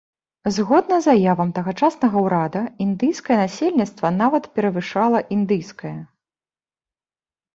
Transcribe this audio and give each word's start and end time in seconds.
Згодна 0.55 0.95
заявам 1.07 1.49
тагачаснага 1.57 2.17
ўрада, 2.27 2.61
індыйскае 2.87 3.37
насельніцтва 3.41 4.07
нават 4.23 4.43
перавышала 4.55 5.19
індыйскае. 5.35 5.95